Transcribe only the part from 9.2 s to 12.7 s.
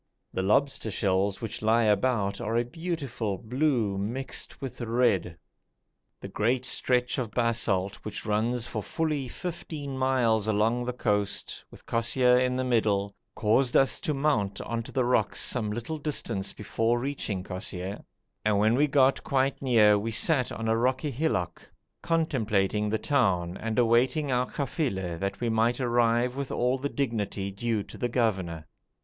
fifteen miles along the coast, with Kosseir in the